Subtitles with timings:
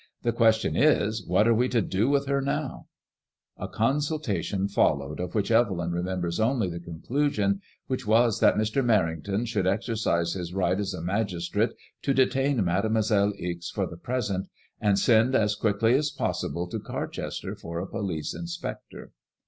[0.23, 2.87] "The question is, what are we to do with her now?••
[3.63, 8.83] A consultation followed, of vhich Evelyn remembers only the conclusion, which was that Mr.
[8.83, 10.39] Merrington should exercise IfADEMOISBLLB 1X1.
[10.39, 14.47] lOj his right as a magistrate to detain Mademoiselle Ixe for the present,
[14.79, 19.11] and send as quickly as possible to Carchester for a police inspector.